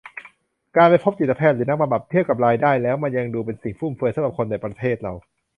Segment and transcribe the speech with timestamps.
[0.75, 5.13] การไปพบจิตแพทย์หรือนักบำบัด เทียบกับรายได้แล้วมันยังดูเป็นสิ่งฟุ่มเฟือยสำหรับคนในประเทศเรา